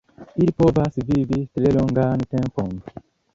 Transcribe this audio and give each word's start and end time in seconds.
Ili 0.43 0.53
povas 0.61 0.97
vivi 1.09 1.39
tre 1.59 1.75
longan 1.77 2.25
tempon. 2.33 2.75